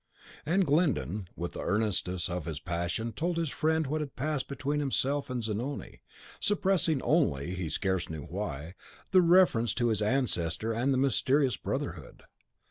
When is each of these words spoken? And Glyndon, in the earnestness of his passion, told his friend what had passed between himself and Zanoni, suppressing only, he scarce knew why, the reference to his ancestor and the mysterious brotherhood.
And 0.47 0.65
Glyndon, 0.65 1.29
in 1.37 1.47
the 1.51 1.63
earnestness 1.63 2.27
of 2.27 2.45
his 2.45 2.59
passion, 2.59 3.13
told 3.13 3.37
his 3.37 3.51
friend 3.51 3.85
what 3.85 4.01
had 4.01 4.15
passed 4.15 4.47
between 4.47 4.79
himself 4.79 5.29
and 5.29 5.43
Zanoni, 5.43 6.01
suppressing 6.39 7.03
only, 7.03 7.53
he 7.53 7.69
scarce 7.69 8.09
knew 8.09 8.23
why, 8.23 8.73
the 9.11 9.21
reference 9.21 9.75
to 9.75 9.89
his 9.89 10.01
ancestor 10.01 10.73
and 10.73 10.91
the 10.91 10.97
mysterious 10.97 11.55
brotherhood. 11.55 12.23